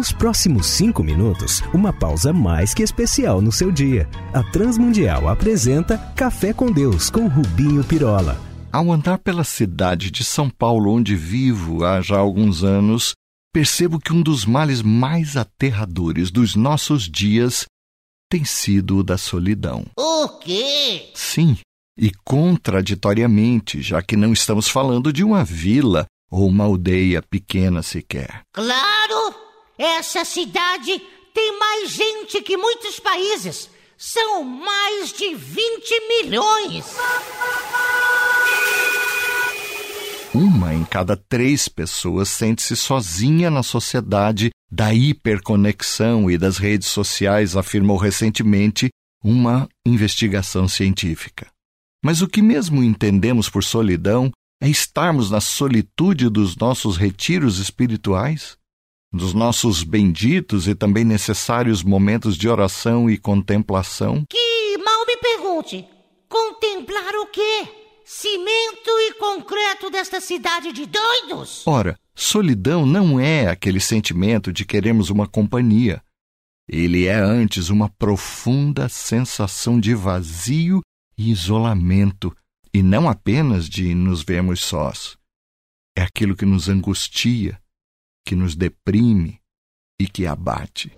Nos 0.00 0.12
próximos 0.12 0.66
cinco 0.66 1.04
minutos, 1.04 1.60
uma 1.74 1.92
pausa 1.92 2.32
mais 2.32 2.72
que 2.72 2.82
especial 2.82 3.42
no 3.42 3.52
seu 3.52 3.70
dia. 3.70 4.08
A 4.32 4.42
Transmundial 4.42 5.28
apresenta 5.28 5.98
Café 6.16 6.54
com 6.54 6.72
Deus 6.72 7.10
com 7.10 7.28
Rubinho 7.28 7.84
Pirola. 7.84 8.40
Ao 8.72 8.90
andar 8.90 9.18
pela 9.18 9.44
cidade 9.44 10.10
de 10.10 10.24
São 10.24 10.48
Paulo, 10.48 10.90
onde 10.90 11.14
vivo 11.14 11.84
há 11.84 12.00
já 12.00 12.16
alguns 12.16 12.64
anos, 12.64 13.12
percebo 13.52 14.00
que 14.00 14.10
um 14.10 14.22
dos 14.22 14.46
males 14.46 14.80
mais 14.80 15.36
aterradores 15.36 16.30
dos 16.30 16.56
nossos 16.56 17.02
dias 17.06 17.66
tem 18.30 18.42
sido 18.42 19.00
o 19.00 19.04
da 19.04 19.18
solidão. 19.18 19.84
O 19.98 20.28
quê? 20.38 21.10
Sim, 21.14 21.58
e 21.98 22.10
contraditoriamente, 22.24 23.82
já 23.82 24.00
que 24.00 24.16
não 24.16 24.32
estamos 24.32 24.66
falando 24.66 25.12
de 25.12 25.22
uma 25.22 25.44
vila 25.44 26.06
ou 26.30 26.48
uma 26.48 26.64
aldeia 26.64 27.20
pequena 27.20 27.82
sequer. 27.82 28.40
Claro! 28.50 29.49
Essa 29.82 30.26
cidade 30.26 31.00
tem 31.32 31.58
mais 31.58 31.88
gente 31.88 32.42
que 32.42 32.54
muitos 32.54 33.00
países. 33.00 33.70
São 33.96 34.44
mais 34.44 35.10
de 35.10 35.34
20 35.34 36.00
milhões. 36.06 36.84
Uma 40.34 40.74
em 40.74 40.84
cada 40.84 41.16
três 41.16 41.66
pessoas 41.66 42.28
sente-se 42.28 42.76
sozinha 42.76 43.50
na 43.50 43.62
sociedade 43.62 44.50
da 44.70 44.92
hiperconexão 44.92 46.30
e 46.30 46.36
das 46.36 46.58
redes 46.58 46.88
sociais, 46.88 47.56
afirmou 47.56 47.96
recentemente 47.96 48.90
uma 49.24 49.66
investigação 49.86 50.68
científica. 50.68 51.46
Mas 52.04 52.20
o 52.20 52.28
que 52.28 52.42
mesmo 52.42 52.84
entendemos 52.84 53.48
por 53.48 53.64
solidão 53.64 54.30
é 54.60 54.68
estarmos 54.68 55.30
na 55.30 55.40
solitude 55.40 56.28
dos 56.28 56.54
nossos 56.54 56.98
retiros 56.98 57.58
espirituais, 57.58 58.59
dos 59.12 59.34
nossos 59.34 59.82
benditos 59.82 60.68
e 60.68 60.74
também 60.74 61.04
necessários 61.04 61.82
momentos 61.82 62.36
de 62.36 62.48
oração 62.48 63.10
e 63.10 63.18
contemplação. 63.18 64.24
Que 64.28 64.78
mal 64.78 65.04
me 65.06 65.16
pergunte, 65.16 65.84
contemplar 66.28 67.14
o 67.16 67.26
quê? 67.26 67.68
Cimento 68.04 68.88
e 68.88 69.14
concreto 69.14 69.90
desta 69.90 70.20
cidade 70.20 70.72
de 70.72 70.86
doidos? 70.86 71.66
Ora, 71.66 71.98
solidão 72.14 72.86
não 72.86 73.18
é 73.18 73.48
aquele 73.48 73.80
sentimento 73.80 74.52
de 74.52 74.64
queremos 74.64 75.10
uma 75.10 75.26
companhia. 75.26 76.02
Ele 76.68 77.06
é 77.06 77.14
antes 77.14 77.68
uma 77.68 77.88
profunda 77.88 78.88
sensação 78.88 79.80
de 79.80 79.94
vazio 79.94 80.80
e 81.18 81.30
isolamento, 81.30 82.34
e 82.72 82.82
não 82.82 83.08
apenas 83.08 83.68
de 83.68 83.92
nos 83.94 84.22
vermos 84.22 84.60
sós. 84.60 85.16
É 85.96 86.02
aquilo 86.02 86.36
que 86.36 86.46
nos 86.46 86.68
angustia, 86.68 87.60
que 88.24 88.34
nos 88.34 88.54
deprime 88.54 89.40
e 90.00 90.06
que 90.06 90.26
abate. 90.26 90.92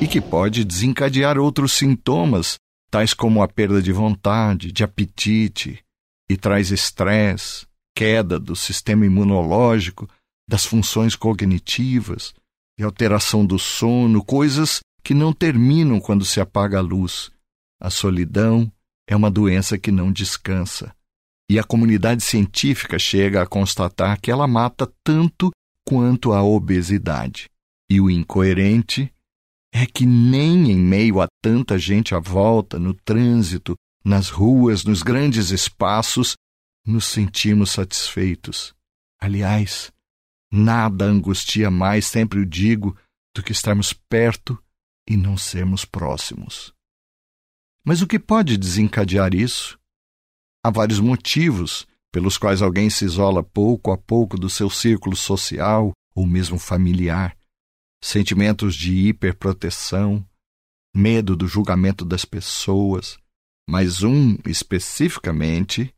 E 0.00 0.06
que 0.06 0.20
pode 0.20 0.64
desencadear 0.64 1.38
outros 1.38 1.72
sintomas 1.72 2.56
tais 2.90 3.14
como 3.14 3.42
a 3.42 3.48
perda 3.48 3.80
de 3.80 3.90
vontade, 3.90 4.70
de 4.70 4.84
apetite, 4.84 5.82
e 6.28 6.36
traz 6.36 6.70
estresse, 6.70 7.66
queda 7.96 8.38
do 8.38 8.54
sistema 8.54 9.06
imunológico, 9.06 10.08
das 10.48 10.66
funções 10.66 11.16
cognitivas 11.16 12.34
e 12.78 12.82
alteração 12.82 13.44
do 13.46 13.58
sono, 13.58 14.24
coisas 14.24 14.80
que 15.02 15.14
não 15.14 15.32
terminam 15.32 16.00
quando 16.00 16.24
se 16.24 16.40
apaga 16.40 16.78
a 16.78 16.82
luz. 16.82 17.30
A 17.80 17.90
solidão 17.90 18.70
é 19.08 19.16
uma 19.16 19.30
doença 19.30 19.78
que 19.78 19.90
não 19.90 20.12
descansa. 20.12 20.94
E 21.52 21.58
a 21.58 21.62
comunidade 21.62 22.24
científica 22.24 22.98
chega 22.98 23.42
a 23.42 23.46
constatar 23.46 24.18
que 24.18 24.30
ela 24.30 24.48
mata 24.48 24.90
tanto 25.04 25.50
quanto 25.86 26.32
a 26.32 26.42
obesidade. 26.42 27.44
E 27.90 28.00
o 28.00 28.08
incoerente 28.08 29.12
é 29.70 29.84
que 29.84 30.06
nem 30.06 30.70
em 30.70 30.78
meio 30.78 31.20
a 31.20 31.26
tanta 31.42 31.78
gente 31.78 32.14
à 32.14 32.18
volta, 32.18 32.78
no 32.78 32.94
trânsito, 32.94 33.74
nas 34.02 34.30
ruas, 34.30 34.82
nos 34.82 35.02
grandes 35.02 35.50
espaços, 35.50 36.36
nos 36.86 37.04
sentimos 37.04 37.70
satisfeitos. 37.70 38.74
Aliás, 39.20 39.92
nada 40.50 41.04
angustia 41.04 41.70
mais, 41.70 42.06
sempre 42.06 42.38
o 42.40 42.46
digo, 42.46 42.96
do 43.36 43.42
que 43.42 43.52
estarmos 43.52 43.92
perto 43.92 44.58
e 45.06 45.18
não 45.18 45.36
sermos 45.36 45.84
próximos. 45.84 46.72
Mas 47.84 48.00
o 48.00 48.06
que 48.06 48.18
pode 48.18 48.56
desencadear 48.56 49.34
isso? 49.34 49.78
Há 50.64 50.70
vários 50.70 51.00
motivos 51.00 51.86
pelos 52.12 52.38
quais 52.38 52.62
alguém 52.62 52.90
se 52.90 53.04
isola 53.04 53.42
pouco 53.42 53.90
a 53.90 53.98
pouco 53.98 54.38
do 54.38 54.48
seu 54.50 54.68
círculo 54.70 55.16
social 55.16 55.92
ou 56.14 56.26
mesmo 56.26 56.58
familiar 56.58 57.36
sentimentos 58.02 58.74
de 58.74 59.08
hiperproteção, 59.08 60.26
medo 60.94 61.36
do 61.36 61.46
julgamento 61.46 62.04
das 62.04 62.24
pessoas, 62.24 63.16
mas 63.68 64.02
um 64.02 64.36
especificamente, 64.44 65.94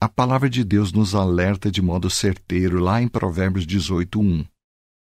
a 0.00 0.08
palavra 0.08 0.48
de 0.48 0.62
Deus 0.62 0.92
nos 0.92 1.16
alerta 1.16 1.70
de 1.70 1.82
modo 1.82 2.08
certeiro 2.08 2.78
lá 2.78 3.02
em 3.02 3.08
Provérbios 3.08 3.66
18:1. 3.66 4.46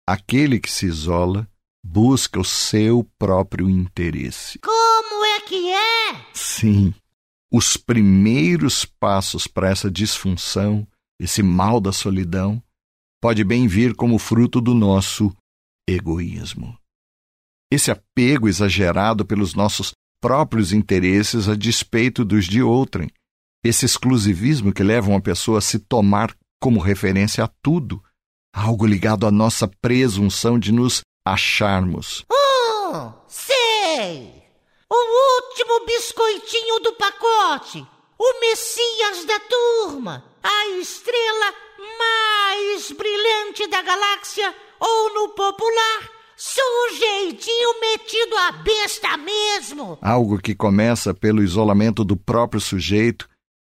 Aquele 0.06 0.60
que 0.60 0.70
se 0.70 0.84
isola 0.84 1.48
busca 1.82 2.38
o 2.38 2.44
seu 2.44 3.08
próprio 3.18 3.70
interesse. 3.70 4.58
Como 4.58 5.24
é 5.24 5.40
que 5.40 5.72
é? 5.72 6.26
Sim. 6.34 6.94
Os 7.56 7.76
primeiros 7.76 8.84
passos 8.84 9.46
para 9.46 9.70
essa 9.70 9.88
disfunção, 9.88 10.84
esse 11.20 11.40
mal 11.40 11.80
da 11.80 11.92
solidão, 11.92 12.60
pode 13.22 13.44
bem 13.44 13.68
vir 13.68 13.94
como 13.94 14.18
fruto 14.18 14.60
do 14.60 14.74
nosso 14.74 15.32
egoísmo. 15.88 16.76
Esse 17.72 17.92
apego 17.92 18.48
exagerado 18.48 19.24
pelos 19.24 19.54
nossos 19.54 19.92
próprios 20.20 20.72
interesses 20.72 21.48
a 21.48 21.54
despeito 21.54 22.24
dos 22.24 22.46
de 22.46 22.60
outrem, 22.60 23.08
esse 23.64 23.84
exclusivismo 23.84 24.72
que 24.72 24.82
leva 24.82 25.10
uma 25.10 25.20
pessoa 25.20 25.58
a 25.58 25.62
se 25.62 25.78
tomar 25.78 26.34
como 26.60 26.80
referência 26.80 27.44
a 27.44 27.50
tudo, 27.62 28.02
algo 28.52 28.84
ligado 28.84 29.28
à 29.28 29.30
nossa 29.30 29.68
presunção 29.80 30.58
de 30.58 30.72
nos 30.72 31.02
acharmos. 31.24 32.24
Oh, 32.28 33.12
sei! 33.28 34.42
O 34.90 35.43
último 35.54 35.86
biscoitinho 35.86 36.80
do 36.80 36.92
pacote, 36.94 37.86
o 38.18 38.40
Messias 38.40 39.24
da 39.24 39.38
turma, 39.38 40.24
a 40.42 40.68
estrela 40.80 41.54
mais 41.96 42.90
brilhante 42.90 43.68
da 43.68 43.80
galáxia 43.80 44.52
ou 44.80 45.14
no 45.14 45.28
popular, 45.28 46.10
sujeitinho 46.36 47.80
metido 47.80 48.36
a 48.36 48.52
besta 48.52 49.16
mesmo. 49.16 49.96
Algo 50.02 50.38
que 50.38 50.56
começa 50.56 51.14
pelo 51.14 51.40
isolamento 51.40 52.04
do 52.04 52.16
próprio 52.16 52.60
sujeito, 52.60 53.28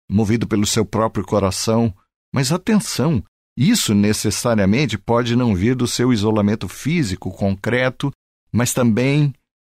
movido 0.08 0.46
pelo 0.46 0.64
seu 0.64 0.86
próprio 0.86 1.22
coração. 1.22 1.94
Mas 2.32 2.50
atenção, 2.50 3.22
isso 3.54 3.94
necessariamente 3.94 4.96
pode 4.96 5.36
não 5.36 5.54
vir 5.54 5.74
do 5.74 5.86
seu 5.86 6.14
isolamento 6.14 6.66
físico 6.66 7.30
concreto, 7.30 8.10
mas 8.50 8.72
também 8.72 9.34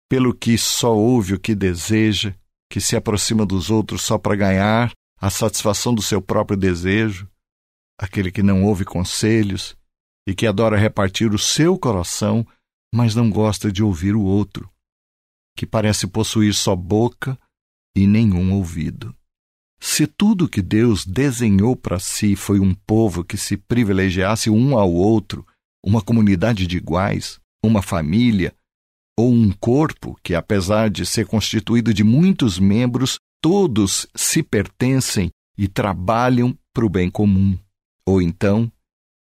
pelo 0.08 0.34
que 0.34 0.56
só 0.56 0.94
ouve 0.94 1.34
o 1.34 1.40
que 1.40 1.54
deseja, 1.54 2.34
que 2.70 2.80
se 2.80 2.96
aproxima 2.96 3.44
dos 3.44 3.70
outros 3.70 4.02
só 4.02 4.18
para 4.18 4.36
ganhar 4.36 4.92
a 5.20 5.30
satisfação 5.30 5.94
do 5.94 6.02
seu 6.02 6.22
próprio 6.22 6.56
desejo, 6.56 7.28
aquele 7.98 8.30
que 8.30 8.42
não 8.42 8.64
ouve 8.64 8.84
conselhos, 8.84 9.76
e 10.26 10.34
que 10.34 10.46
adora 10.46 10.76
repartir 10.76 11.32
o 11.32 11.38
seu 11.38 11.78
coração, 11.78 12.46
mas 12.94 13.14
não 13.14 13.30
gosta 13.30 13.72
de 13.72 13.82
ouvir 13.82 14.14
o 14.14 14.22
outro, 14.22 14.70
que 15.56 15.66
parece 15.66 16.06
possuir 16.06 16.54
só 16.54 16.76
boca 16.76 17.38
e 17.96 18.06
nenhum 18.06 18.52
ouvido. 18.52 19.14
Se 19.80 20.06
tudo 20.06 20.48
que 20.48 20.60
Deus 20.60 21.06
desenhou 21.06 21.74
para 21.76 21.98
si 21.98 22.34
foi 22.36 22.60
um 22.60 22.74
povo 22.74 23.24
que 23.24 23.36
se 23.36 23.56
privilegiasse 23.56 24.50
um 24.50 24.76
ao 24.76 24.92
outro, 24.92 25.46
uma 25.84 26.02
comunidade 26.02 26.66
de 26.66 26.76
iguais, 26.76 27.40
uma 27.64 27.80
família, 27.80 28.54
ou 29.18 29.32
um 29.32 29.50
corpo 29.50 30.16
que, 30.22 30.32
apesar 30.32 30.88
de 30.88 31.04
ser 31.04 31.26
constituído 31.26 31.92
de 31.92 32.04
muitos 32.04 32.56
membros, 32.56 33.18
todos 33.42 34.06
se 34.14 34.44
pertencem 34.44 35.28
e 35.58 35.66
trabalham 35.66 36.56
para 36.72 36.86
o 36.86 36.88
bem 36.88 37.10
comum. 37.10 37.58
Ou 38.06 38.22
então, 38.22 38.70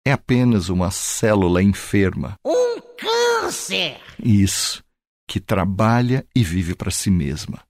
é 0.06 0.12
apenas 0.12 0.70
uma 0.70 0.92
célula 0.92 1.64
enferma. 1.64 2.36
Um 2.46 2.80
câncer! 2.96 4.00
Isso, 4.24 4.84
que 5.28 5.40
trabalha 5.40 6.24
e 6.36 6.44
vive 6.44 6.76
para 6.76 6.92
si 6.92 7.10
mesma. 7.10 7.64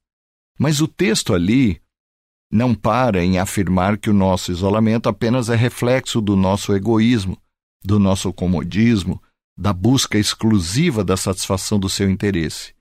Mas 0.60 0.82
o 0.82 0.86
texto 0.86 1.32
ali 1.32 1.80
não 2.52 2.74
para 2.74 3.24
em 3.24 3.38
afirmar 3.38 3.96
que 3.96 4.10
o 4.10 4.14
nosso 4.14 4.52
isolamento 4.52 5.08
apenas 5.08 5.48
é 5.48 5.56
reflexo 5.56 6.20
do 6.20 6.36
nosso 6.36 6.74
egoísmo, 6.74 7.40
do 7.82 7.98
nosso 7.98 8.30
comodismo, 8.34 9.18
da 9.58 9.72
busca 9.72 10.16
exclusiva 10.16 11.02
da 11.02 11.16
satisfação 11.16 11.80
do 11.80 11.88
seu 11.88 12.08
interesse. 12.08 12.72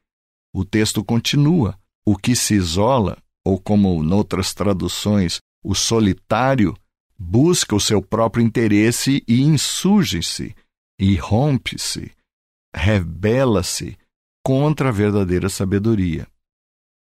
O 0.53 0.63
texto 0.63 1.03
continua: 1.03 1.79
o 2.05 2.15
que 2.15 2.35
se 2.35 2.53
isola, 2.53 3.17
ou 3.43 3.59
como 3.59 4.03
noutras 4.03 4.53
traduções, 4.53 5.39
o 5.63 5.73
solitário, 5.73 6.77
busca 7.17 7.75
o 7.75 7.79
seu 7.79 7.99
próprio 7.99 8.45
interesse 8.45 9.23
e 9.27 9.41
insurge-se, 9.41 10.55
e 10.99 11.15
rompe-se, 11.15 12.11
rebela-se 12.75 13.97
contra 14.45 14.89
a 14.89 14.91
verdadeira 14.91 15.49
sabedoria. 15.49 16.27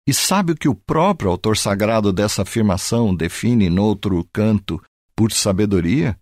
E 0.08 0.14
sabe 0.14 0.54
o 0.54 0.56
que 0.56 0.70
o 0.70 0.76
próprio 0.76 1.32
autor 1.32 1.58
sagrado 1.58 2.14
dessa 2.14 2.44
afirmação 2.44 3.14
define 3.14 3.70
noutro 3.70 4.24
canto 4.32 4.82
por 5.16 5.32
sabedoria? 5.32 6.18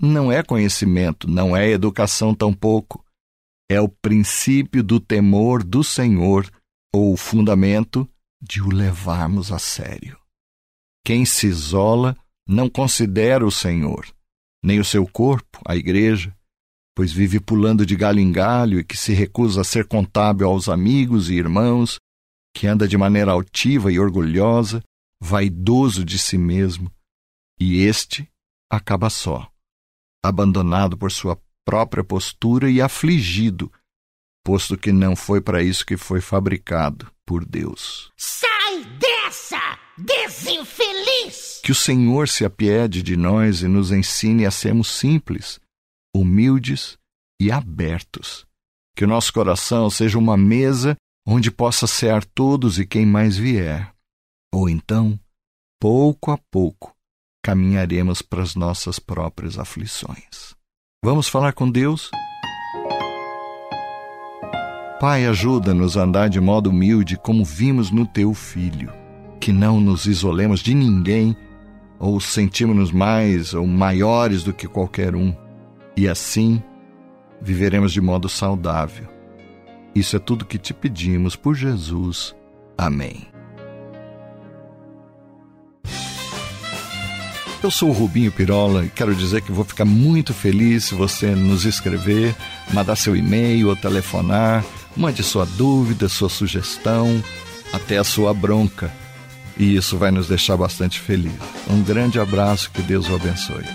Não 0.00 0.30
é 0.30 0.42
conhecimento, 0.42 1.28
não 1.28 1.56
é 1.56 1.68
educação 1.68 2.34
tampouco. 2.34 3.04
É 3.70 3.80
o 3.80 3.88
princípio 3.88 4.82
do 4.82 5.00
temor 5.00 5.64
do 5.64 5.82
Senhor, 5.82 6.50
ou 6.94 7.12
o 7.12 7.16
fundamento 7.16 8.08
de 8.40 8.62
o 8.62 8.68
levarmos 8.68 9.50
a 9.50 9.58
sério. 9.58 10.18
Quem 11.04 11.24
se 11.24 11.46
isola 11.46 12.16
não 12.46 12.68
considera 12.70 13.44
o 13.44 13.50
Senhor, 13.50 14.06
nem 14.62 14.78
o 14.78 14.84
seu 14.84 15.06
corpo, 15.06 15.60
a 15.66 15.76
igreja, 15.76 16.34
pois 16.94 17.12
vive 17.12 17.40
pulando 17.40 17.84
de 17.84 17.94
galho 17.94 18.20
em 18.20 18.32
galho 18.32 18.80
e 18.80 18.84
que 18.84 18.96
se 18.96 19.12
recusa 19.12 19.60
a 19.60 19.64
ser 19.64 19.86
contábil 19.86 20.46
aos 20.48 20.68
amigos 20.68 21.28
e 21.28 21.34
irmãos, 21.34 21.98
que 22.54 22.66
anda 22.66 22.88
de 22.88 22.96
maneira 22.96 23.32
altiva 23.32 23.92
e 23.92 23.98
orgulhosa, 23.98 24.82
vaidoso 25.20 26.04
de 26.04 26.18
si 26.18 26.38
mesmo, 26.38 26.90
e 27.60 27.82
este 27.82 28.28
acaba 28.70 29.10
só, 29.10 29.50
abandonado 30.24 30.96
por 30.96 31.10
sua 31.10 31.38
própria 31.64 32.02
postura 32.02 32.70
e 32.70 32.80
afligido, 32.80 33.70
posto 34.44 34.76
que 34.76 34.90
não 34.90 35.14
foi 35.14 35.40
para 35.40 35.62
isso 35.62 35.84
que 35.84 35.96
foi 35.96 36.20
fabricado 36.20 37.10
por 37.26 37.44
Deus. 37.44 38.10
Sai 38.16 38.84
dessa, 38.98 39.78
desinfeliz! 39.96 41.60
Que 41.62 41.72
o 41.72 41.74
Senhor 41.74 42.28
se 42.28 42.44
apiede 42.44 43.02
de 43.02 43.16
nós 43.16 43.62
e 43.62 43.68
nos 43.68 43.92
ensine 43.92 44.46
a 44.46 44.50
sermos 44.50 44.88
simples, 44.88 45.60
humildes 46.16 46.96
e 47.40 47.52
abertos. 47.52 48.46
Que 48.96 49.04
o 49.04 49.08
nosso 49.08 49.32
coração 49.32 49.90
seja 49.90 50.18
uma 50.18 50.36
mesa 50.36 50.96
onde 51.26 51.50
possa 51.50 51.86
cear 51.86 52.24
todos 52.24 52.78
e 52.78 52.86
quem 52.86 53.04
mais 53.04 53.36
vier. 53.36 53.92
Ou 54.52 54.68
então, 54.68 55.20
pouco 55.78 56.30
a 56.30 56.38
pouco, 56.50 56.96
caminharemos 57.42 58.22
para 58.22 58.42
as 58.42 58.54
nossas 58.54 58.98
próprias 58.98 59.58
aflições. 59.58 60.54
Vamos 61.04 61.28
falar 61.28 61.52
com 61.52 61.70
Deus? 61.70 62.10
Pai, 65.00 65.26
ajuda-nos 65.26 65.96
a 65.96 66.02
andar 66.02 66.28
de 66.28 66.40
modo 66.40 66.70
humilde 66.70 67.16
como 67.16 67.44
vimos 67.44 67.90
no 67.90 68.04
teu 68.06 68.34
filho, 68.34 68.92
que 69.40 69.52
não 69.52 69.80
nos 69.80 70.06
isolemos 70.06 70.60
de 70.60 70.74
ninguém 70.74 71.36
ou 71.98 72.20
sentimos-nos 72.20 72.90
mais 72.90 73.54
ou 73.54 73.66
maiores 73.66 74.42
do 74.42 74.52
que 74.52 74.66
qualquer 74.66 75.14
um, 75.14 75.34
e 75.96 76.08
assim 76.08 76.62
viveremos 77.40 77.92
de 77.92 78.00
modo 78.00 78.28
saudável 78.28 79.18
isso 79.98 80.14
é 80.14 80.18
tudo 80.20 80.44
que 80.44 80.58
te 80.58 80.72
pedimos 80.72 81.34
por 81.34 81.54
Jesus. 81.54 82.34
Amém. 82.76 83.26
Eu 87.68 87.70
sou 87.70 87.90
o 87.90 87.92
Rubinho 87.92 88.32
Pirola 88.32 88.86
e 88.86 88.88
quero 88.88 89.14
dizer 89.14 89.42
que 89.42 89.52
vou 89.52 89.62
ficar 89.62 89.84
muito 89.84 90.32
feliz 90.32 90.84
se 90.84 90.94
você 90.94 91.34
nos 91.34 91.66
escrever, 91.66 92.34
mandar 92.72 92.96
seu 92.96 93.14
e-mail 93.14 93.68
ou 93.68 93.76
telefonar, 93.76 94.64
mande 94.96 95.22
sua 95.22 95.44
dúvida, 95.44 96.08
sua 96.08 96.30
sugestão, 96.30 97.22
até 97.70 97.98
a 97.98 98.04
sua 98.04 98.32
bronca. 98.32 98.90
E 99.54 99.76
isso 99.76 99.98
vai 99.98 100.10
nos 100.10 100.28
deixar 100.28 100.56
bastante 100.56 100.98
felizes. 100.98 101.38
Um 101.68 101.82
grande 101.82 102.18
abraço, 102.18 102.70
que 102.70 102.80
Deus 102.80 103.06
o 103.10 103.14
abençoe. 103.14 103.66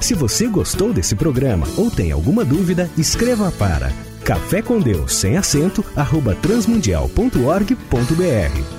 Se 0.00 0.14
você 0.14 0.46
gostou 0.46 0.94
desse 0.94 1.14
programa 1.14 1.68
ou 1.76 1.90
tem 1.90 2.10
alguma 2.10 2.42
dúvida, 2.42 2.88
escreva 2.96 3.52
para 3.52 3.92
café 4.24 4.62
com 4.62 4.80
Deus 4.80 5.12
sem 5.12 5.36
acento 5.36 5.84
arroba 5.94 6.34
transmundial.org.br 6.36 8.77